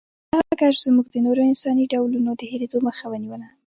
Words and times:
دغه 0.39 0.55
کشف 0.61 0.81
زموږ 0.87 1.05
د 1.11 1.15
نورو 1.25 1.41
انساني 1.49 1.85
ډولونو 1.93 2.31
د 2.35 2.41
هېرېدو 2.51 2.77
مخه 2.87 3.03
ونیوله. 3.09 3.47